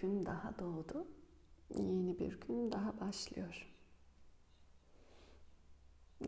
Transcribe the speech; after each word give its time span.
gün 0.00 0.26
daha 0.26 0.58
doğdu. 0.58 1.06
Yeni 1.74 2.18
bir 2.18 2.40
gün 2.40 2.72
daha 2.72 3.00
başlıyor. 3.00 3.66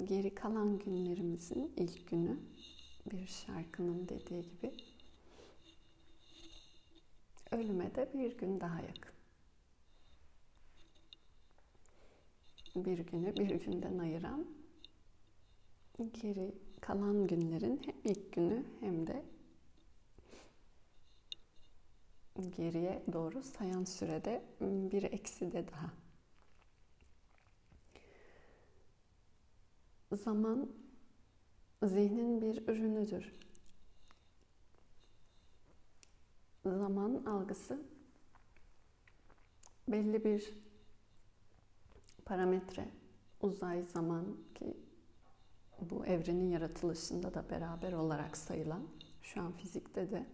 Geri 0.05 0.35
kalan 0.35 0.79
günlerimizin 0.79 1.73
ilk 1.77 2.11
günü 2.11 2.39
bir 3.13 3.27
şarkının 3.27 4.09
dediği 4.09 4.43
gibi 4.43 4.73
ölüme 7.51 7.95
de 7.95 8.11
bir 8.15 8.39
gün 8.39 8.61
daha 8.61 8.81
yakın. 8.81 9.13
Bir 12.77 12.99
günü 12.99 13.37
bir 13.37 13.51
günden 13.51 13.99
ayıran 13.99 14.47
geri 16.23 16.55
kalan 16.81 17.27
günlerin 17.27 17.81
hem 17.85 17.95
ilk 18.05 18.33
günü 18.33 18.65
hem 18.81 19.07
de 19.07 19.23
geriye 22.57 23.03
doğru 23.13 23.43
sayan 23.43 23.85
sürede 23.85 24.43
bir 24.61 25.03
eksi 25.03 25.53
de 25.53 25.65
daha. 25.69 25.91
Zaman 30.13 30.71
zihnin 31.83 32.41
bir 32.41 32.69
ürünüdür. 32.69 33.35
Zaman 36.65 37.25
algısı 37.27 37.83
belli 39.89 40.25
bir 40.25 40.55
parametre, 42.25 42.89
uzay 43.41 43.83
zaman 43.83 44.37
ki 44.55 44.77
bu 45.81 46.07
evrenin 46.07 46.51
yaratılışında 46.51 47.35
da 47.35 47.51
beraber 47.51 47.93
olarak 47.93 48.37
sayılan, 48.37 48.83
şu 49.23 49.41
an 49.41 49.53
fizikte 49.53 50.11
de 50.11 50.27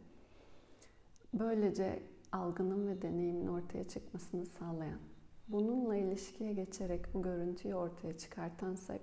böylece 1.32 2.02
algının 2.32 2.88
ve 2.88 3.02
deneyimin 3.02 3.46
ortaya 3.46 3.88
çıkmasını 3.88 4.46
sağlayan, 4.46 5.00
bununla 5.48 5.96
ilişkiye 5.96 6.52
geçerek 6.52 7.14
bu 7.14 7.22
görüntüyü 7.22 7.74
ortaya 7.74 8.18
çıkartansa 8.18 8.98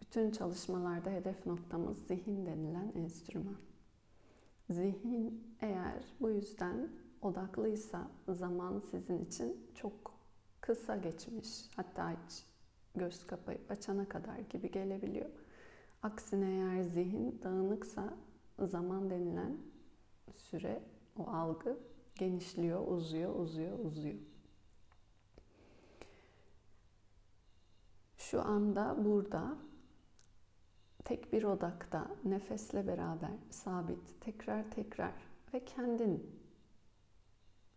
bütün 0.00 0.30
çalışmalarda 0.30 1.10
hedef 1.10 1.46
noktamız 1.46 1.98
zihin 2.06 2.46
denilen 2.46 2.92
enstrüman. 2.96 3.56
Zihin 4.70 5.44
eğer 5.60 6.04
bu 6.20 6.30
yüzden 6.30 6.88
odaklıysa 7.22 8.10
zaman 8.28 8.82
sizin 8.90 9.24
için 9.24 9.66
çok 9.74 10.14
kısa 10.60 10.96
geçmiş. 10.96 11.68
Hatta 11.76 12.10
hiç 12.10 12.44
göz 12.94 13.26
kapayıp 13.26 13.70
açana 13.70 14.08
kadar 14.08 14.38
gibi 14.38 14.70
gelebiliyor. 14.70 15.30
Aksine 16.02 16.50
eğer 16.50 16.82
zihin 16.82 17.40
dağınıksa 17.42 18.14
zaman 18.58 19.10
denilen 19.10 19.56
süre, 20.36 20.82
o 21.20 21.30
algı 21.30 21.78
genişliyor, 22.14 22.86
uzuyor, 22.86 23.34
uzuyor, 23.34 23.78
uzuyor. 23.78 24.18
Şu 28.16 28.42
anda 28.42 29.04
burada 29.04 29.56
tek 31.04 31.32
bir 31.32 31.42
odakta 31.42 32.08
nefesle 32.24 32.86
beraber 32.86 33.30
sabit 33.50 34.20
tekrar 34.20 34.70
tekrar 34.70 35.12
ve 35.54 35.64
kendin 35.64 36.30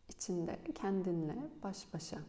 içinde 0.09 0.59
kendinle 0.75 1.35
baş 1.63 1.93
başa 1.93 2.19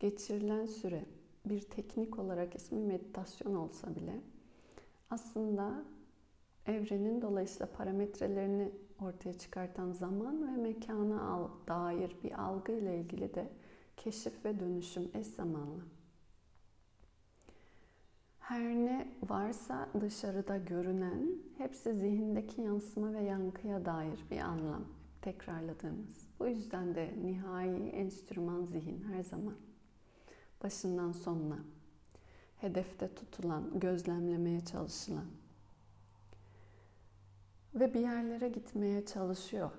geçirilen 0.00 0.66
süre 0.66 1.04
bir 1.46 1.60
teknik 1.60 2.18
olarak 2.18 2.54
ismi 2.54 2.80
meditasyon 2.80 3.54
olsa 3.54 3.94
bile 3.94 4.20
aslında 5.10 5.84
evrenin 6.66 7.22
dolayısıyla 7.22 7.66
parametrelerini 7.66 8.72
ortaya 9.02 9.38
çıkartan 9.38 9.92
zaman 9.92 10.46
ve 10.46 10.62
mekana 10.62 11.50
dair 11.68 12.16
bir 12.24 12.42
algı 12.42 12.72
ile 12.72 13.00
ilgili 13.00 13.34
de 13.34 13.52
keşif 13.96 14.44
ve 14.44 14.60
dönüşüm 14.60 15.10
eş 15.14 15.26
zamanlı. 15.26 15.82
Her 18.38 18.74
ne 18.74 19.08
varsa 19.28 19.88
dışarıda 20.00 20.56
görünen 20.56 21.28
hepsi 21.58 21.94
zihindeki 21.94 22.62
yansıma 22.62 23.12
ve 23.12 23.22
yankıya 23.22 23.84
dair 23.84 24.24
bir 24.30 24.40
anlam 24.40 24.84
tekrarladığımız. 25.22 26.28
Bu 26.40 26.46
yüzden 26.46 26.94
de 26.94 27.14
nihai 27.22 27.88
enstrüman 27.88 28.64
zihin 28.64 29.04
her 29.12 29.22
zaman 29.22 29.54
başından 30.64 31.12
sonuna 31.12 31.58
hedefte 32.56 33.14
tutulan, 33.14 33.80
gözlemlemeye 33.80 34.60
çalışılan 34.60 35.26
ve 37.74 37.94
bir 37.94 38.00
yerlere 38.00 38.48
gitmeye 38.48 39.06
çalışıyor. 39.06 39.70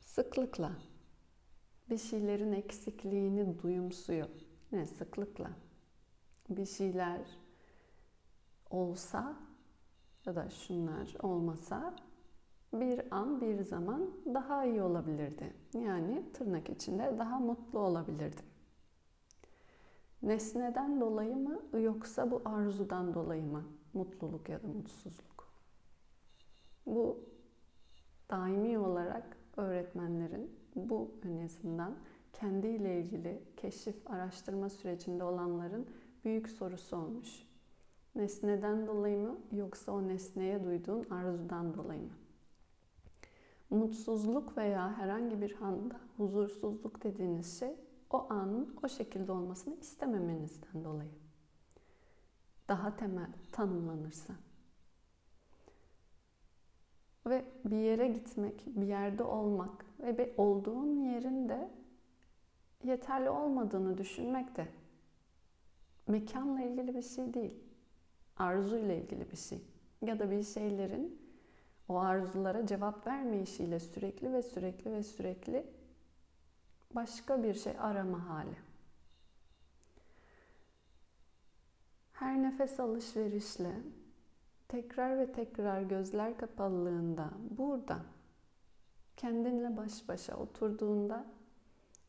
Sıklıkla 0.00 0.72
bir 1.90 1.98
şeylerin 1.98 2.52
eksikliğini 2.52 3.62
duyumsuyor. 3.62 4.28
Ne 4.72 4.86
sıklıkla? 4.86 5.50
Bir 6.50 6.66
şeyler 6.66 7.20
olsa 8.70 9.36
ya 10.26 10.36
da 10.36 10.50
şunlar 10.50 11.14
olmasa 11.22 11.96
bir 12.72 13.00
an 13.10 13.40
bir 13.40 13.62
zaman 13.62 14.10
daha 14.26 14.64
iyi 14.64 14.82
olabilirdi. 14.82 15.54
Yani 15.74 16.32
tırnak 16.32 16.70
içinde 16.70 17.18
daha 17.18 17.38
mutlu 17.38 17.78
olabilirdim. 17.78 18.44
Nesneden 20.22 21.00
dolayı 21.00 21.36
mı 21.36 21.62
yoksa 21.80 22.30
bu 22.30 22.42
arzudan 22.44 23.14
dolayı 23.14 23.46
mı 23.46 23.64
mutluluk 23.94 24.48
ya 24.48 24.62
da 24.62 24.66
mutsuzluk? 24.66 25.37
Bu 26.88 27.20
daimi 28.30 28.78
olarak 28.78 29.36
öğretmenlerin 29.56 30.50
bu 30.74 31.10
en 31.24 31.44
azından 31.44 31.94
kendiyle 32.32 33.00
ilgili 33.00 33.42
keşif, 33.56 34.10
araştırma 34.10 34.68
sürecinde 34.68 35.24
olanların 35.24 35.86
büyük 36.24 36.48
sorusu 36.48 36.96
olmuş. 36.96 37.48
Nesneden 38.14 38.86
dolayı 38.86 39.18
mı 39.18 39.38
yoksa 39.52 39.92
o 39.92 40.08
nesneye 40.08 40.64
duyduğun 40.64 41.04
arzudan 41.10 41.74
dolayı 41.74 42.02
mı? 42.02 42.12
Mutsuzluk 43.70 44.56
veya 44.56 44.98
herhangi 44.98 45.40
bir 45.40 45.56
anda 45.62 46.00
huzursuzluk 46.16 47.02
dediğiniz 47.02 47.58
şey 47.58 47.76
o 48.10 48.26
anın 48.30 48.76
o 48.82 48.88
şekilde 48.88 49.32
olmasını 49.32 49.76
istememenizden 49.80 50.84
dolayı. 50.84 51.12
Daha 52.68 52.96
temel 52.96 53.32
tanımlanırsa. 53.52 54.34
Ve 57.28 57.44
bir 57.64 57.76
yere 57.76 58.08
gitmek, 58.08 58.66
bir 58.66 58.86
yerde 58.86 59.22
olmak 59.22 59.84
ve 60.00 60.34
olduğun 60.36 61.04
yerin 61.04 61.48
de 61.48 61.70
yeterli 62.84 63.30
olmadığını 63.30 63.98
düşünmek 63.98 64.56
de 64.56 64.68
mekanla 66.06 66.62
ilgili 66.62 66.94
bir 66.94 67.02
şey 67.02 67.34
değil. 67.34 67.54
Arzuyla 68.36 68.94
ilgili 68.94 69.30
bir 69.30 69.36
şey. 69.36 69.62
Ya 70.02 70.18
da 70.18 70.30
bir 70.30 70.42
şeylerin 70.42 71.28
o 71.88 71.98
arzulara 71.98 72.66
cevap 72.66 73.06
vermeyişiyle 73.06 73.80
sürekli 73.80 74.32
ve 74.32 74.42
sürekli 74.42 74.92
ve 74.92 75.02
sürekli 75.02 75.66
başka 76.94 77.42
bir 77.42 77.54
şey 77.54 77.72
arama 77.78 78.28
hali. 78.28 78.56
Her 82.12 82.42
nefes 82.42 82.80
alışverişle 82.80 83.72
tekrar 84.68 85.18
ve 85.18 85.32
tekrar 85.32 85.82
gözler 85.82 86.38
kapalılığında 86.38 87.30
burada 87.50 87.98
kendinle 89.16 89.76
baş 89.76 90.08
başa 90.08 90.36
oturduğunda 90.36 91.26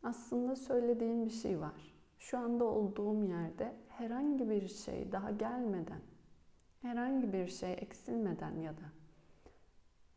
aslında 0.04 0.56
söylediğin 0.56 1.26
bir 1.26 1.32
şey 1.32 1.60
var. 1.60 1.96
Şu 2.20 2.38
anda 2.38 2.64
olduğum 2.64 3.24
yerde 3.24 3.76
herhangi 3.88 4.50
bir 4.50 4.68
şey 4.68 5.12
daha 5.12 5.32
gelmeden, 5.32 6.02
herhangi 6.82 7.34
bir 7.34 7.48
şey 7.48 7.74
eksilmeden 7.74 8.60
ya 8.60 8.72
da 8.72 8.92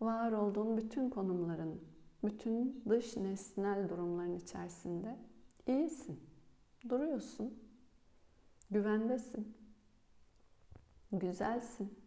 var 0.01 0.33
olduğun 0.33 0.77
bütün 0.77 1.11
konumların 1.11 1.81
bütün 2.25 2.85
dış 2.89 3.17
nesnel 3.17 3.89
durumların 3.89 4.37
içerisinde 4.37 5.17
iyisin. 5.67 6.21
Duruyorsun. 6.89 7.55
Güvendesin. 8.71 9.57
Güzelsin. 11.13 12.02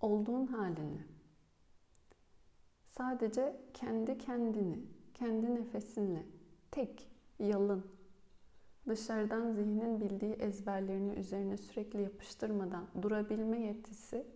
Olduğun 0.00 0.46
halini. 0.46 1.02
Sadece 2.86 3.56
kendi 3.74 4.18
kendini, 4.18 4.78
kendi 5.14 5.54
nefesinle, 5.54 6.26
tek, 6.70 7.08
yalın, 7.38 7.86
dışarıdan 8.88 9.52
zihnin 9.52 10.00
bildiği 10.00 10.32
ezberlerini 10.32 11.12
üzerine 11.12 11.56
sürekli 11.56 12.02
yapıştırmadan 12.02 12.86
durabilme 13.02 13.60
yetisi 13.60 14.26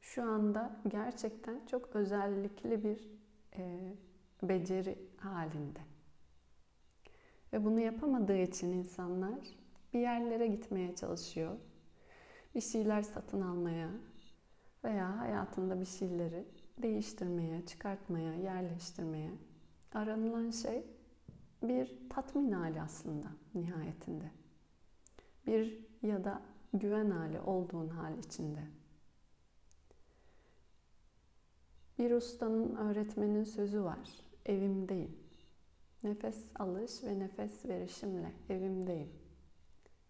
şu 0.00 0.22
anda 0.22 0.80
gerçekten 0.88 1.66
çok 1.66 1.96
özellikli 1.96 2.84
bir 2.84 3.10
e, 3.56 3.92
beceri 4.42 4.98
halinde. 5.16 5.80
Ve 7.52 7.64
bunu 7.64 7.80
yapamadığı 7.80 8.36
için 8.36 8.72
insanlar 8.72 9.38
bir 9.94 10.00
yerlere 10.00 10.46
gitmeye 10.46 10.94
çalışıyor. 10.94 11.56
Bir 12.54 12.60
şeyler 12.60 13.02
satın 13.02 13.40
almaya 13.40 13.90
veya 14.84 15.18
hayatında 15.18 15.80
bir 15.80 15.86
şeyleri 15.86 16.44
değiştirmeye, 16.82 17.66
çıkartmaya, 17.66 18.34
yerleştirmeye. 18.34 19.30
Aranılan 19.94 20.50
şey 20.50 20.84
bir 21.62 22.08
tatmin 22.10 22.52
hali 22.52 22.80
aslında 22.80 23.26
nihayetinde. 23.54 24.30
Bir 25.46 25.86
ya 26.02 26.24
da 26.24 26.42
güven 26.74 27.10
hali 27.10 27.40
olduğun 27.40 27.88
hal 27.88 28.18
içinde. 28.18 28.62
Bir 31.98 32.10
ustanın, 32.10 32.76
öğretmenin 32.76 33.44
sözü 33.44 33.84
var. 33.84 34.10
Evimdeyim. 34.46 35.16
Nefes 36.02 36.44
alış 36.54 37.04
ve 37.04 37.18
nefes 37.18 37.66
verişimle 37.66 38.32
evimdeyim. 38.48 39.12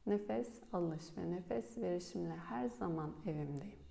Nefes 0.06 0.60
alış 0.72 1.16
ve 1.16 1.30
nefes 1.30 1.78
verişimle 1.78 2.36
her 2.36 2.68
zaman 2.68 3.12
evimdeyim. 3.26 3.81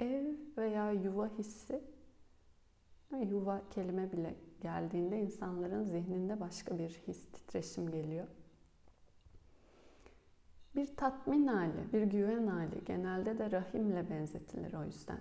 Ev 0.00 0.26
veya 0.56 0.92
yuva 0.92 1.28
hissi, 1.38 1.80
yuva 3.30 3.62
kelime 3.70 4.12
bile 4.12 4.34
geldiğinde 4.60 5.20
insanların 5.20 5.84
zihninde 5.84 6.40
başka 6.40 6.78
bir 6.78 6.88
his, 6.88 7.32
titreşim 7.32 7.90
geliyor. 7.90 8.26
Bir 10.76 10.96
tatmin 10.96 11.46
hali, 11.46 11.92
bir 11.92 12.02
güven 12.02 12.46
hali 12.46 12.84
genelde 12.84 13.38
de 13.38 13.50
rahimle 13.50 14.10
benzetilir 14.10 14.74
o 14.74 14.84
yüzden. 14.84 15.20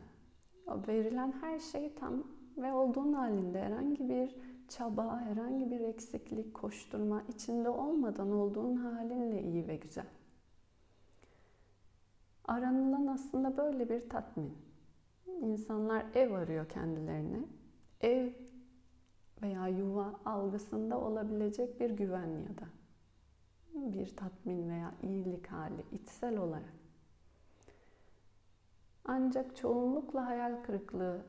O 0.67 0.87
verilen 0.87 1.31
her 1.41 1.59
şey 1.59 1.95
tam 1.95 2.23
ve 2.57 2.73
olduğun 2.73 3.13
halinde 3.13 3.61
herhangi 3.61 4.09
bir 4.09 4.35
çaba, 4.69 5.19
herhangi 5.19 5.71
bir 5.71 5.79
eksiklik, 5.79 6.53
koşturma 6.53 7.23
içinde 7.29 7.69
olmadan 7.69 8.31
olduğun 8.31 8.75
halinle 8.75 9.43
iyi 9.43 9.67
ve 9.67 9.75
güzel. 9.75 10.07
Aranılan 12.45 13.07
aslında 13.07 13.57
böyle 13.57 13.89
bir 13.89 14.09
tatmin. 14.09 14.68
İnsanlar 15.41 16.05
ev 16.13 16.31
arıyor 16.31 16.69
kendilerine. 16.69 17.39
Ev 18.01 18.29
veya 19.41 19.67
yuva 19.67 20.19
algısında 20.25 20.99
olabilecek 20.99 21.79
bir 21.79 21.89
güven 21.89 22.27
ya 22.27 22.57
da 22.57 22.67
bir 23.73 24.15
tatmin 24.15 24.69
veya 24.69 24.93
iyilik 25.03 25.47
hali 25.47 25.85
içsel 25.91 26.37
olarak. 26.37 26.73
Ancak 29.05 29.55
çoğunlukla 29.55 30.25
hayal 30.25 30.63
kırıklığı 30.63 31.21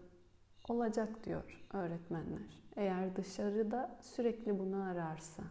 olacak 0.68 1.24
diyor 1.24 1.66
öğretmenler. 1.72 2.62
Eğer 2.76 3.16
dışarıda 3.16 3.98
sürekli 4.02 4.58
bunu 4.58 4.82
ararsa. 4.82 5.42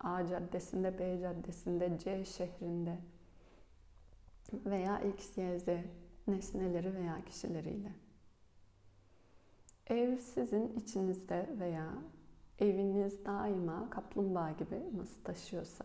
A 0.00 0.26
caddesinde, 0.26 0.98
B 0.98 1.20
caddesinde, 1.20 1.98
C 1.98 2.24
şehrinde 2.24 2.98
veya 4.52 5.00
X, 5.00 5.38
Y, 5.38 5.58
Z 5.58 5.68
nesneleri 6.28 6.94
veya 6.94 7.24
kişileriyle. 7.24 7.92
Ev 9.86 10.16
sizin 10.16 10.68
içinizde 10.68 11.48
veya 11.58 11.88
eviniz 12.58 13.24
daima 13.24 13.90
kaplumbağa 13.90 14.50
gibi 14.50 14.82
nasıl 14.96 15.22
taşıyorsa 15.24 15.84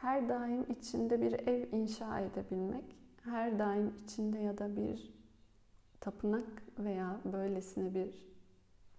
her 0.00 0.28
daim 0.28 0.66
içinde 0.70 1.20
bir 1.20 1.32
ev 1.32 1.72
inşa 1.72 2.20
edebilmek, 2.20 2.96
her 3.24 3.58
daim 3.58 3.94
içinde 4.04 4.38
ya 4.38 4.58
da 4.58 4.76
bir 4.76 5.14
tapınak 6.00 6.62
veya 6.78 7.20
böylesine 7.24 7.94
bir 7.94 8.28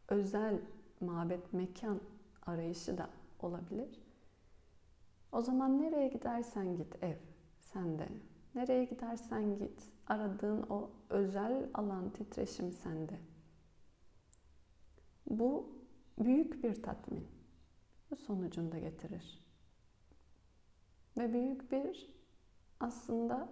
özel 0.07 0.59
mabet 1.01 1.53
mekan 1.53 1.99
arayışı 2.45 2.97
da 2.97 3.09
olabilir. 3.39 4.01
O 5.31 5.41
zaman 5.41 5.81
nereye 5.81 6.07
gidersen 6.07 6.77
git 6.77 7.03
ev 7.03 7.15
sende. 7.59 8.07
Nereye 8.55 8.85
gidersen 8.85 9.57
git 9.57 9.83
aradığın 10.07 10.63
o 10.69 10.89
özel 11.09 11.69
alan 11.73 12.09
titreşim 12.09 12.71
sende. 12.71 13.19
Bu 15.29 15.69
büyük 16.19 16.63
bir 16.63 16.83
tatmin. 16.83 17.27
Bu 18.11 18.15
sonucunda 18.15 18.79
getirir. 18.79 19.45
Ve 21.17 21.33
büyük 21.33 21.71
bir 21.71 22.13
aslında 22.79 23.49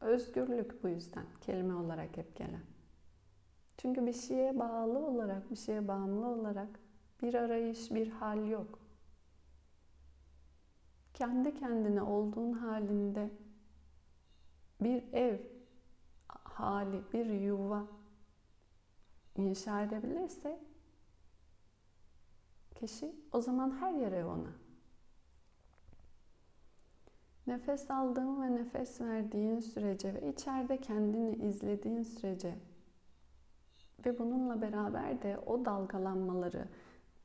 özgürlük 0.00 0.84
bu 0.84 0.88
yüzden 0.88 1.26
kelime 1.40 1.74
olarak 1.74 2.16
hep 2.16 2.36
gelen. 2.36 2.64
Çünkü 3.76 4.06
bir 4.06 4.12
şeye 4.12 4.58
bağlı 4.58 4.98
olarak, 4.98 5.50
bir 5.50 5.56
şeye 5.56 5.88
bağımlı 5.88 6.26
olarak 6.26 6.80
bir 7.22 7.34
arayış, 7.34 7.90
bir 7.90 8.10
hal 8.10 8.48
yok. 8.48 8.78
Kendi 11.14 11.54
kendine 11.54 12.02
olduğun 12.02 12.52
halinde 12.52 13.30
bir 14.80 15.12
ev 15.12 15.38
hali, 16.28 17.02
bir 17.12 17.26
yuva 17.26 17.86
inşa 19.36 19.82
edebilirse 19.82 20.58
kişi 22.74 23.14
o 23.32 23.40
zaman 23.40 23.70
her 23.80 23.92
yer 23.92 24.12
ev 24.12 24.26
ona. 24.26 24.52
Nefes 27.46 27.90
aldığın 27.90 28.42
ve 28.42 28.54
nefes 28.54 29.00
verdiğin 29.00 29.60
sürece 29.60 30.14
ve 30.14 30.32
içeride 30.32 30.80
kendini 30.80 31.36
izlediğin 31.36 32.02
sürece 32.02 32.54
ve 34.06 34.18
bununla 34.18 34.62
beraber 34.62 35.22
de 35.22 35.38
o 35.38 35.64
dalgalanmaları 35.64 36.68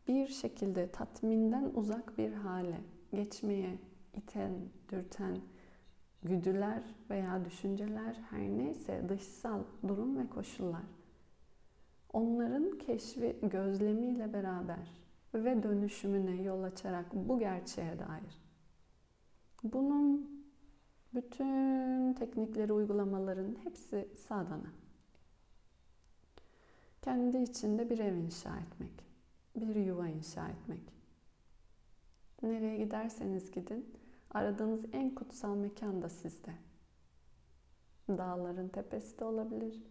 bir 0.08 0.28
şekilde 0.28 0.92
tatminden 0.92 1.72
uzak 1.76 2.18
bir 2.18 2.34
hale 2.34 2.82
geçmeye 3.14 3.80
iten, 4.14 4.54
dürten 4.90 5.38
güdüler 6.24 6.84
veya 7.10 7.46
düşünceler 7.46 8.22
her 8.30 8.42
neyse 8.42 9.10
dışsal 9.10 9.64
durum 9.88 10.18
ve 10.18 10.30
koşullar. 10.30 10.86
Onların 12.14 12.78
keşfi 12.78 13.40
gözlemiyle 13.44 14.34
beraber 14.34 15.06
ve 15.34 15.64
dönüşümüne 15.64 16.42
yol 16.42 16.64
açarak 16.64 17.06
bu 17.14 17.40
gerçeğe 17.40 18.00
dair. 18.00 18.42
Bunun 19.64 20.36
bütün 21.14 22.14
teknikleri 22.14 22.74
uygulamaların 22.74 23.56
hepsi 23.64 24.10
sadana 24.16 24.72
kendi 27.06 27.38
içinde 27.38 27.90
bir 27.90 28.00
ev 28.00 28.16
inşa 28.16 28.60
etmek, 28.60 29.06
bir 29.56 29.76
yuva 29.76 30.08
inşa 30.08 30.48
etmek. 30.50 30.82
Nereye 32.44 32.78
giderseniz 32.78 33.52
gidin, 33.52 33.96
aradığınız 34.36 34.86
en 34.94 35.16
kutsal 35.16 35.56
mekan 35.56 36.02
da 36.02 36.10
sizde. 36.10 36.54
Dağların 38.10 38.68
tepesi 38.68 39.20
de 39.20 39.26
olabilir. 39.26 39.84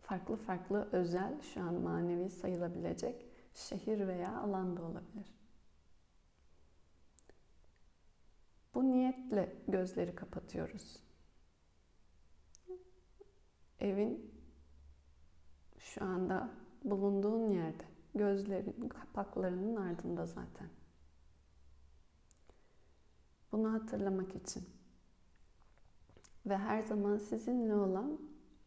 Farklı 0.00 0.36
farklı 0.36 0.88
özel, 0.92 1.40
şu 1.40 1.60
an 1.60 1.74
manevi 1.74 2.30
sayılabilecek 2.30 3.26
şehir 3.54 4.08
veya 4.08 4.38
alan 4.38 4.76
da 4.76 4.82
olabilir. 4.82 5.34
Bu 8.74 8.92
niyetle 8.92 9.56
gözleri 9.68 10.14
kapatıyoruz. 10.14 10.96
Evin 13.78 14.34
şu 15.78 16.04
anda 16.04 16.50
bulunduğun 16.84 17.50
yerde. 17.50 17.84
Gözlerin 18.14 18.88
kapaklarının 18.88 19.76
ardında 19.76 20.26
zaten. 20.26 20.68
Bunu 23.52 23.72
hatırlamak 23.72 24.34
için. 24.36 24.64
Ve 26.46 26.58
her 26.58 26.82
zaman 26.82 27.18
sizinle 27.18 27.74
olan 27.74 28.18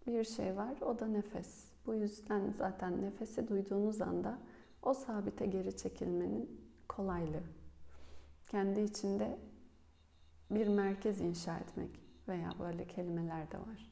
bir 0.07 0.23
şey 0.23 0.55
var. 0.55 0.81
O 0.81 0.99
da 0.99 1.07
nefes. 1.07 1.65
Bu 1.85 1.93
yüzden 1.93 2.53
zaten 2.57 3.01
nefesi 3.01 3.47
duyduğunuz 3.47 4.01
anda 4.01 4.39
o 4.81 4.93
sabite 4.93 5.45
geri 5.45 5.77
çekilmenin 5.77 6.61
kolaylığı. 6.89 7.43
Kendi 8.47 8.81
içinde 8.81 9.39
bir 10.51 10.67
merkez 10.67 11.21
inşa 11.21 11.57
etmek 11.57 11.99
veya 12.27 12.53
böyle 12.59 12.87
kelimeler 12.87 13.51
de 13.51 13.57
var. 13.57 13.91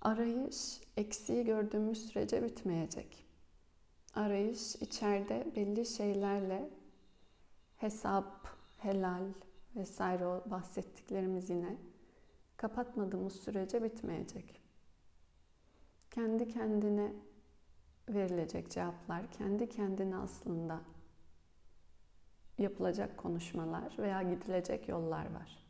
Arayış 0.00 0.80
eksiği 0.96 1.44
gördüğümüz 1.44 2.06
sürece 2.06 2.42
bitmeyecek. 2.42 3.23
Arayış 4.14 4.76
içeride 4.76 5.46
belli 5.56 5.86
şeylerle 5.86 6.70
hesap, 7.76 8.48
helal 8.78 9.24
vesaire 9.76 10.26
o 10.26 10.42
bahsettiklerimiz 10.50 11.50
yine 11.50 11.76
kapatmadığımız 12.56 13.32
sürece 13.32 13.82
bitmeyecek. 13.82 14.60
Kendi 16.10 16.48
kendine 16.48 17.12
verilecek 18.08 18.70
cevaplar, 18.70 19.30
kendi 19.30 19.68
kendine 19.68 20.16
aslında 20.16 20.80
yapılacak 22.58 23.16
konuşmalar 23.16 23.96
veya 23.98 24.22
gidilecek 24.22 24.88
yollar 24.88 25.34
var 25.34 25.64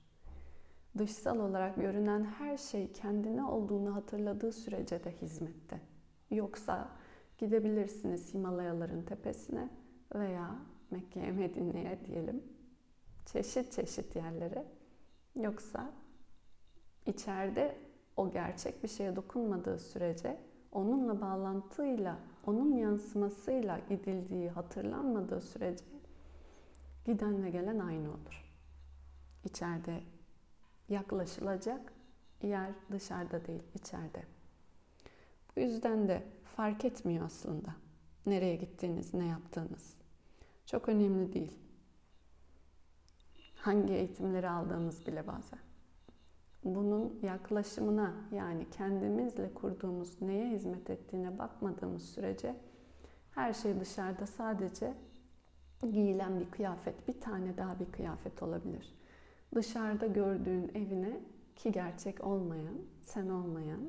dışsal 0.99 1.39
olarak 1.39 1.77
görünen 1.77 2.25
her 2.25 2.57
şey 2.57 2.93
kendine 2.93 3.45
olduğunu 3.45 3.95
hatırladığı 3.95 4.53
sürece 4.53 5.05
de 5.05 5.11
hizmette. 5.23 5.81
Yoksa 6.31 6.89
gidebilirsiniz 7.39 8.35
Himalayaların 8.35 9.03
tepesine 9.03 9.69
veya 10.15 10.57
Mekke'ye, 10.91 11.33
Medine'ye 11.33 11.99
diyelim. 12.07 12.43
Çeşit 13.27 13.73
çeşit 13.73 14.17
yerlere. 14.17 14.65
Yoksa 15.37 15.93
içeride 17.07 17.77
o 18.17 18.31
gerçek 18.31 18.83
bir 18.83 18.89
şeye 18.89 19.17
dokunmadığı 19.17 19.79
sürece 19.79 20.41
onunla 20.73 21.21
bağlantıyla, 21.21 22.19
onun 22.47 22.77
yansımasıyla 22.77 23.79
gidildiği 23.89 24.49
hatırlanmadığı 24.49 25.41
sürece 25.41 25.85
giden 27.05 27.45
ve 27.45 27.51
gelen 27.51 27.79
aynı 27.79 28.09
olur. 28.11 28.55
İçeride 29.45 30.01
yaklaşılacak 30.89 31.93
yer 32.43 32.71
dışarıda 32.93 33.47
değil, 33.47 33.63
içeride. 33.75 34.23
Bu 35.57 35.61
yüzden 35.61 36.09
de 36.09 36.23
fark 36.57 36.85
etmiyor 36.85 37.27
aslında 37.27 37.75
nereye 38.27 38.57
gittiğiniz, 38.57 39.15
ne 39.15 39.27
yaptığınız. 39.27 39.95
Çok 40.67 40.89
önemli 40.89 41.33
değil. 41.33 41.59
Hangi 43.57 43.93
eğitimleri 43.93 44.49
aldığımız 44.49 45.07
bile 45.07 45.27
bazen. 45.27 45.59
Bunun 46.65 47.19
yaklaşımına 47.23 48.15
yani 48.33 48.71
kendimizle 48.71 49.55
kurduğumuz 49.55 50.23
neye 50.23 50.51
hizmet 50.51 50.91
ettiğine 50.91 51.39
bakmadığımız 51.39 52.03
sürece 52.03 52.57
her 53.31 53.53
şey 53.53 53.81
dışarıda 53.81 54.27
sadece 54.27 54.95
giyilen 55.93 56.41
bir 56.41 56.51
kıyafet, 56.51 57.09
bir 57.09 57.21
tane 57.21 57.57
daha 57.57 57.81
bir 57.81 57.93
kıyafet 57.93 58.43
olabilir. 58.43 58.95
Dışarıda 59.55 60.07
gördüğün 60.07 60.71
evine 60.75 61.21
ki 61.57 61.73
gerçek 61.73 62.25
olmayan, 62.25 62.75
sen 63.03 63.29
olmayan, 63.29 63.81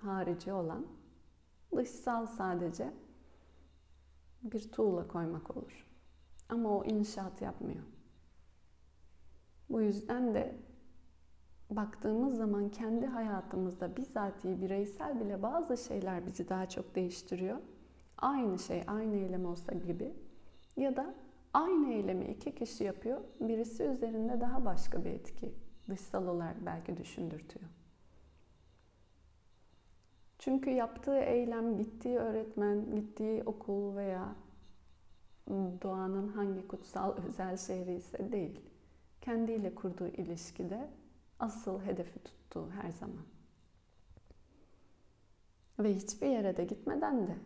harici 0.00 0.52
olan, 0.52 0.86
dışsal 1.76 2.26
sadece 2.26 2.90
bir 4.42 4.72
tuğla 4.72 5.08
koymak 5.08 5.56
olur. 5.56 5.86
Ama 6.48 6.68
o 6.78 6.84
inşaat 6.84 7.42
yapmıyor. 7.42 7.84
Bu 9.70 9.80
yüzden 9.80 10.34
de 10.34 10.56
baktığımız 11.70 12.36
zaman 12.36 12.68
kendi 12.68 13.06
hayatımızda 13.06 13.96
bizatihi 13.96 14.62
bireysel 14.62 15.20
bile 15.20 15.42
bazı 15.42 15.76
şeyler 15.76 16.26
bizi 16.26 16.48
daha 16.48 16.68
çok 16.68 16.94
değiştiriyor. 16.94 17.58
Aynı 18.18 18.58
şey, 18.58 18.82
aynı 18.86 19.16
eylem 19.16 19.46
olsa 19.46 19.72
gibi 19.72 20.14
ya 20.76 20.96
da 20.96 21.14
aynı 21.54 21.92
eylemi 21.92 22.24
iki 22.24 22.54
kişi 22.54 22.84
yapıyor. 22.84 23.20
Birisi 23.40 23.82
üzerinde 23.82 24.40
daha 24.40 24.64
başka 24.64 25.04
bir 25.04 25.10
etki 25.10 25.54
dışsal 25.88 26.26
olarak 26.26 26.66
belki 26.66 26.96
düşündürtüyor. 26.96 27.66
Çünkü 30.44 30.70
yaptığı 30.70 31.18
eylem, 31.18 31.76
gittiği 31.76 32.18
öğretmen, 32.18 32.94
gittiği 32.94 33.42
okul 33.44 33.96
veya 33.96 34.34
doğanın 35.82 36.28
hangi 36.28 36.68
kutsal 36.68 37.16
özel 37.28 37.56
şehri 37.56 37.94
ise 37.94 38.32
değil. 38.32 38.60
Kendiyle 39.20 39.74
kurduğu 39.74 40.08
ilişkide 40.08 40.90
asıl 41.38 41.80
hedefi 41.80 42.18
tuttuğu 42.18 42.70
her 42.70 42.90
zaman. 42.90 43.24
Ve 45.78 45.94
hiçbir 45.94 46.26
yere 46.26 46.56
de 46.56 46.64
gitmeden 46.64 47.26
de 47.26 47.36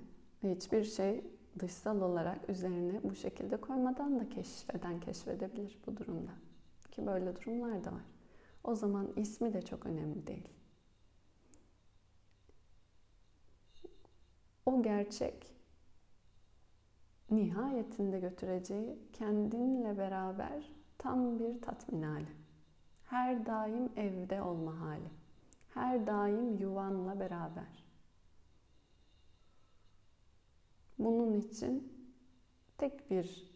hiçbir 0.54 0.84
şey 0.84 1.24
dışsal 1.58 2.00
olarak 2.00 2.48
üzerine 2.48 3.00
bu 3.04 3.14
şekilde 3.14 3.56
koymadan 3.56 4.20
da 4.20 4.28
keşfeden 4.28 5.00
keşfedebilir 5.00 5.78
bu 5.86 5.96
durumda. 5.96 6.30
Ki 6.90 7.06
böyle 7.06 7.36
durumlar 7.36 7.84
da 7.84 7.92
var. 7.92 8.04
O 8.64 8.74
zaman 8.74 9.12
ismi 9.16 9.52
de 9.52 9.62
çok 9.62 9.86
önemli 9.86 10.26
değil. 10.26 10.57
O 14.78 14.82
gerçek 14.82 15.54
nihayetinde 17.30 18.20
götüreceği 18.20 18.98
kendinle 19.12 19.98
beraber 19.98 20.72
tam 20.98 21.38
bir 21.38 21.60
tatmin 21.60 22.02
hali. 22.02 22.28
Her 23.04 23.46
daim 23.46 23.88
evde 23.96 24.42
olma 24.42 24.80
hali. 24.80 25.10
Her 25.74 26.06
daim 26.06 26.56
yuvanla 26.56 27.20
beraber. 27.20 27.84
Bunun 30.98 31.32
için 31.40 31.92
tek 32.78 33.10
bir 33.10 33.50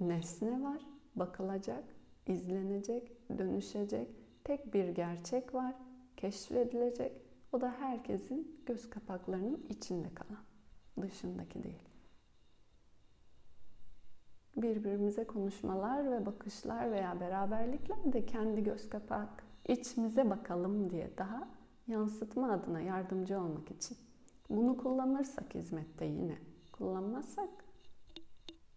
nesne 0.00 0.62
var, 0.62 0.82
bakılacak, 1.16 1.84
izlenecek, 2.26 3.12
dönüşecek. 3.38 4.08
Tek 4.44 4.74
bir 4.74 4.88
gerçek 4.88 5.54
var, 5.54 5.74
keşfedilecek. 6.16 7.25
O 7.56 7.60
da 7.60 7.70
herkesin 7.78 8.62
göz 8.66 8.90
kapaklarının 8.90 9.66
içinde 9.68 10.14
kalan, 10.14 10.42
dışındaki 11.00 11.62
değil 11.62 11.86
birbirimize 14.56 15.26
konuşmalar 15.26 16.10
ve 16.10 16.26
bakışlar 16.26 16.92
veya 16.92 17.20
beraberlikler 17.20 18.12
de 18.12 18.26
kendi 18.26 18.62
göz 18.62 18.88
kapak 18.88 19.44
içimize 19.68 20.30
bakalım 20.30 20.90
diye 20.90 21.18
daha 21.18 21.48
yansıtma 21.86 22.52
adına 22.52 22.80
yardımcı 22.80 23.40
olmak 23.40 23.70
için. 23.70 23.98
Bunu 24.50 24.76
kullanırsak 24.76 25.54
hizmette 25.54 26.04
yine, 26.04 26.38
kullanmazsak 26.72 27.50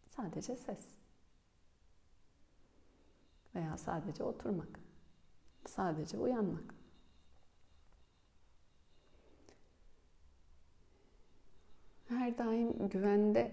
sadece 0.09 0.55
ses. 0.55 0.87
Veya 3.55 3.77
sadece 3.77 4.23
oturmak. 4.23 4.79
Sadece 5.65 6.17
uyanmak. 6.17 6.78
Her 12.09 12.37
daim 12.37 12.89
güvende 12.89 13.51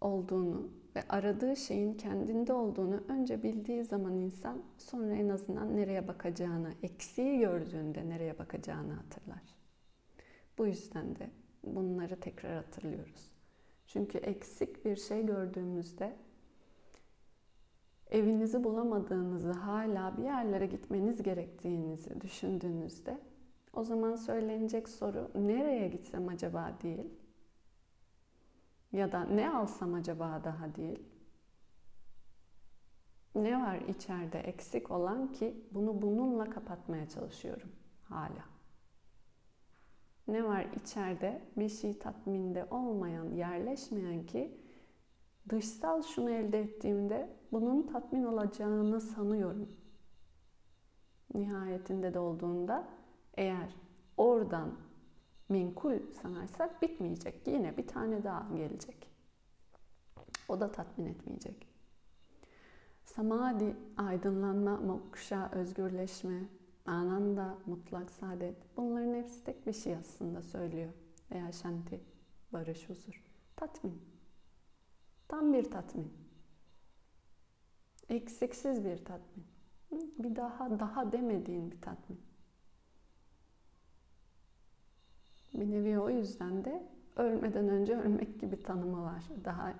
olduğunu 0.00 0.70
ve 0.96 1.02
aradığı 1.08 1.56
şeyin 1.56 1.94
kendinde 1.94 2.52
olduğunu 2.52 3.02
önce 3.08 3.42
bildiği 3.42 3.84
zaman 3.84 4.14
insan 4.14 4.62
sonra 4.78 5.14
en 5.14 5.28
azından 5.28 5.76
nereye 5.76 6.08
bakacağını, 6.08 6.72
eksiği 6.82 7.38
gördüğünde 7.38 8.08
nereye 8.08 8.38
bakacağını 8.38 8.92
hatırlar. 8.92 9.42
Bu 10.58 10.66
yüzden 10.66 11.16
de 11.16 11.30
bunları 11.64 12.20
tekrar 12.20 12.56
hatırlıyoruz. 12.56 13.30
Çünkü 13.86 14.18
eksik 14.18 14.84
bir 14.84 14.96
şey 14.96 15.26
gördüğümüzde 15.26 16.16
evinizi 18.10 18.64
bulamadığınızı, 18.64 19.52
hala 19.52 20.16
bir 20.18 20.22
yerlere 20.24 20.66
gitmeniz 20.66 21.22
gerektiğinizi 21.22 22.20
düşündüğünüzde 22.20 23.18
o 23.72 23.84
zaman 23.84 24.16
söylenecek 24.16 24.88
soru 24.88 25.30
nereye 25.34 25.88
gitsem 25.88 26.28
acaba 26.28 26.72
değil, 26.82 27.06
ya 28.92 29.12
da 29.12 29.24
ne 29.24 29.50
alsam 29.50 29.94
acaba 29.94 30.40
daha 30.44 30.74
değil. 30.74 31.02
Ne 33.34 33.60
var 33.60 33.76
içeride 33.76 34.38
eksik 34.38 34.90
olan 34.90 35.32
ki 35.32 35.68
bunu 35.70 36.02
bununla 36.02 36.50
kapatmaya 36.50 37.08
çalışıyorum 37.08 37.72
hala. 38.04 38.44
Ne 40.28 40.44
var 40.44 40.66
içeride 40.76 41.42
bir 41.56 41.68
şey 41.68 41.98
tatminde 41.98 42.64
olmayan, 42.70 43.30
yerleşmeyen 43.30 44.26
ki 44.26 44.60
dışsal 45.48 46.02
şunu 46.02 46.30
elde 46.30 46.60
ettiğimde 46.60 47.36
bunun 47.52 47.82
tatmin 47.86 48.24
olacağını 48.24 49.00
sanıyorum. 49.00 49.68
Nihayetinde 51.34 52.14
de 52.14 52.18
olduğunda 52.18 52.88
eğer 53.36 53.74
oradan 54.16 54.87
menkul 55.48 55.98
sanarsak 56.22 56.82
bitmeyecek. 56.82 57.46
Yine 57.46 57.76
bir 57.76 57.86
tane 57.86 58.24
daha 58.24 58.56
gelecek. 58.56 59.08
O 60.48 60.60
da 60.60 60.72
tatmin 60.72 61.06
etmeyecek. 61.06 61.68
Samadhi, 63.04 63.76
aydınlanma, 63.96 64.76
moksha, 64.76 65.50
özgürleşme, 65.52 66.48
ananda, 66.86 67.58
mutlak 67.66 68.10
saadet. 68.10 68.56
Bunların 68.76 69.14
hepsi 69.14 69.44
tek 69.44 69.66
bir 69.66 69.72
şey 69.72 69.96
aslında 69.96 70.42
söylüyor. 70.42 70.92
Veya 71.30 71.52
shanti, 71.52 72.00
barış, 72.52 72.88
huzur. 72.88 73.24
Tatmin. 73.56 74.02
Tam 75.28 75.52
bir 75.52 75.70
tatmin. 75.70 76.12
Eksiksiz 78.08 78.84
bir 78.84 79.04
tatmin. 79.04 79.46
Bir 80.18 80.36
daha 80.36 80.80
daha 80.80 81.12
demediğin 81.12 81.70
bir 81.70 81.80
tatmin. 81.80 82.27
Bir 85.60 85.70
nevi 85.70 85.98
o 85.98 86.10
yüzden 86.10 86.64
de 86.64 86.86
ölmeden 87.16 87.68
önce 87.68 87.98
ölmek 87.98 88.40
gibi 88.40 88.62
tanımı 88.62 89.02
var. 89.02 89.24
Daha 89.44 89.74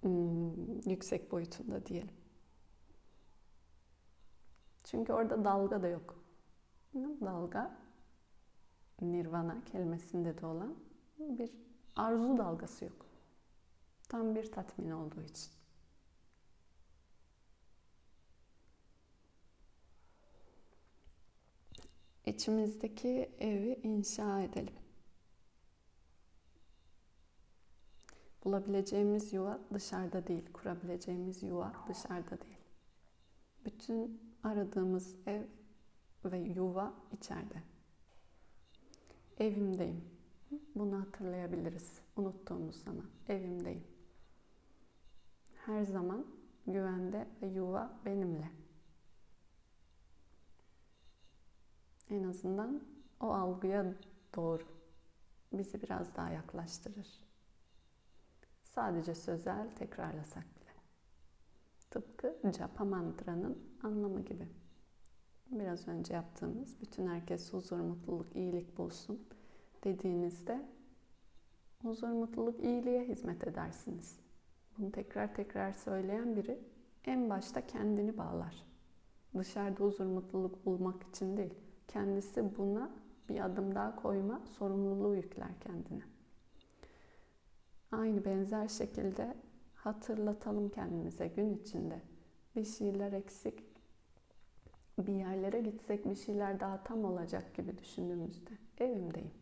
hmm, 0.00 0.90
yüksek 0.90 1.32
boyutunda 1.32 1.86
diyelim. 1.86 2.14
Çünkü 4.84 5.12
orada 5.12 5.44
dalga 5.44 5.82
da 5.82 5.88
yok. 5.88 6.24
Dalga 6.94 7.76
nirvana 9.00 9.64
kelimesinde 9.64 10.38
de 10.40 10.46
olan 10.46 10.74
bir 11.18 11.50
arzu 11.96 12.38
dalgası 12.38 12.84
yok. 12.84 13.06
Tam 14.08 14.34
bir 14.34 14.52
tatmin 14.52 14.90
olduğu 14.90 15.22
için. 15.22 15.52
İçimizdeki 22.36 23.30
evi 23.40 23.80
inşa 23.82 24.40
edelim. 24.40 24.74
Bulabileceğimiz 28.44 29.32
yuva 29.32 29.60
dışarıda 29.74 30.26
değil, 30.26 30.52
kurabileceğimiz 30.52 31.42
yuva 31.42 31.72
dışarıda 31.88 32.40
değil. 32.40 32.58
Bütün 33.64 34.20
aradığımız 34.42 35.16
ev 35.26 35.42
ve 36.24 36.38
yuva 36.38 36.94
içeride. 37.12 37.62
Evimdeyim. 39.38 40.04
Bunu 40.74 41.00
hatırlayabiliriz 41.00 42.00
unuttuğumuz 42.16 42.82
zaman. 42.84 43.06
Evimdeyim. 43.28 43.84
Her 45.66 45.82
zaman 45.82 46.26
güvende 46.66 47.26
ve 47.42 47.46
yuva 47.46 48.00
benimle. 48.04 48.50
En 52.10 52.24
azından 52.24 52.82
o 53.20 53.26
algıya 53.26 53.94
doğru 54.36 54.62
bizi 55.52 55.82
biraz 55.82 56.16
daha 56.16 56.30
yaklaştırır. 56.30 57.08
Sadece 58.64 59.14
sözel 59.14 59.70
tekrarlasak 59.70 60.44
bile. 60.44 60.70
Tıpkı 61.90 62.36
japa 62.58 62.84
mantranın 62.84 63.58
anlamı 63.82 64.20
gibi. 64.20 64.48
Biraz 65.50 65.88
önce 65.88 66.14
yaptığımız 66.14 66.80
bütün 66.80 67.06
herkes 67.06 67.52
huzur, 67.52 67.80
mutluluk, 67.80 68.36
iyilik 68.36 68.78
bulsun 68.78 69.28
dediğinizde 69.84 70.66
huzur, 71.82 72.08
mutluluk, 72.08 72.60
iyiliğe 72.60 73.08
hizmet 73.08 73.46
edersiniz. 73.46 74.18
Bunu 74.78 74.92
tekrar 74.92 75.34
tekrar 75.34 75.72
söyleyen 75.72 76.36
biri 76.36 76.60
en 77.04 77.30
başta 77.30 77.66
kendini 77.66 78.18
bağlar. 78.18 78.66
Dışarıda 79.38 79.84
huzur, 79.84 80.06
mutluluk 80.06 80.66
bulmak 80.66 81.02
için 81.02 81.36
değil. 81.36 81.54
Kendisi 81.96 82.58
buna 82.58 82.90
bir 83.28 83.44
adım 83.44 83.74
daha 83.74 83.96
koyma 83.96 84.40
sorumluluğu 84.58 85.14
yükler 85.14 85.60
kendine. 85.60 86.02
Aynı 87.92 88.24
benzer 88.24 88.68
şekilde 88.68 89.36
hatırlatalım 89.74 90.68
kendimize 90.68 91.28
gün 91.28 91.54
içinde 91.54 92.00
bir 92.56 92.64
şeyler 92.64 93.12
eksik, 93.12 93.62
bir 94.98 95.12
yerlere 95.12 95.60
gitsek 95.60 96.06
bir 96.06 96.14
şeyler 96.14 96.60
daha 96.60 96.84
tam 96.84 97.04
olacak 97.04 97.54
gibi 97.54 97.78
düşündüğümüzde 97.78 98.50
evimdeyim. 98.78 99.34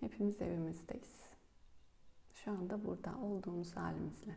Hepimiz 0.00 0.42
evimizdeyiz. 0.42 1.22
Şu 2.34 2.50
anda 2.50 2.84
burada 2.84 3.18
olduğumuz 3.22 3.76
halimizle. 3.76 4.36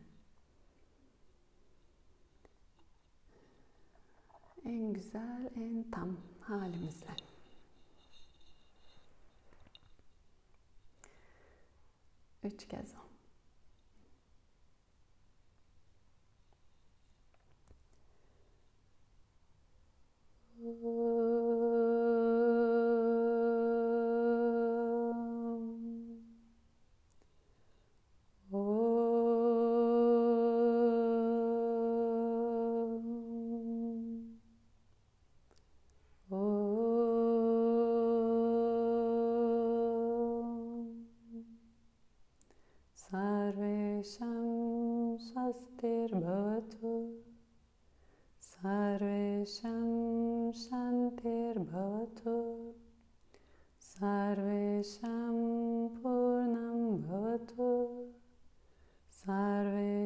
En 4.68 4.94
güzel, 4.94 5.50
en 5.56 5.84
tam 5.92 6.18
halimizle. 6.42 7.16
Üç 12.44 12.68
kez 12.68 12.94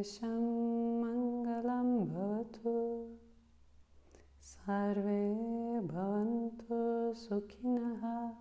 सर्वेषां 0.01 1.01
मङ्गलं 1.01 2.05
भवतु। 2.05 3.07
सर्वे 4.41 5.79
भवन्तु 5.79 7.13
सुखिनः। 7.13 8.33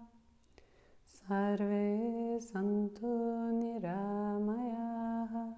सर्वे 1.06 2.40
सन्तु 2.40 3.52
निरामयाः। 3.52 5.54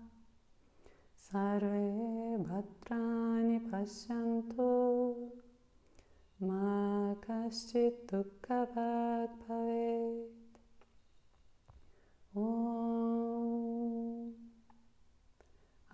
सर्वे 1.16 2.36
भद्राणि 2.36 3.58
पश्यन्तु। 3.58 5.14
मा 6.46 7.16
कश्चित् 7.30 8.14
दुःखपात् 8.14 9.61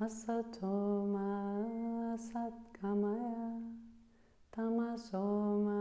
Asatoma 0.08 1.28
soma 2.16 3.16
Tamasoma 4.50 5.80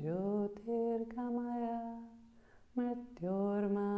Jyotirgamaya 0.00 1.80
Mrityorma 2.76 3.88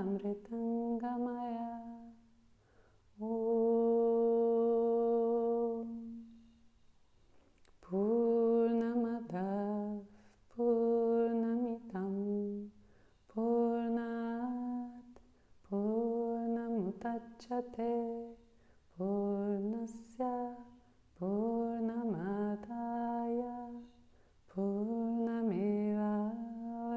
Amritangamaya. 0.00 1.41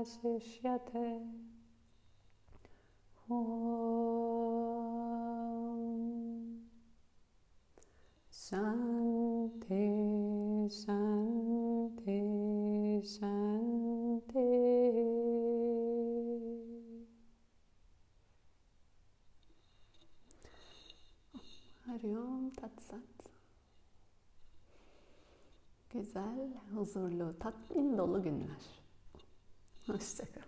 पूर्णमेवावशिष्यते 0.04 1.04
ॐ 3.30 3.38
शान्ति 8.44 9.84
शान्ति 10.80 12.20
शान्ति 13.14 14.48
Hariom 21.86 22.50
Tatsat. 22.56 23.16
Güzel, 25.90 26.52
huzurlu, 26.74 27.32
tatmin 27.38 27.98
dolu 27.98 28.22
günler. 28.22 28.83
D'accord. 29.87 30.44